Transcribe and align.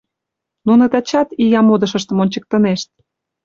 —Нуно 0.67 0.83
тачат 0.91 1.27
ия 1.43 1.61
модышыштым 1.67 2.17
ончыктынешт! 2.23 2.89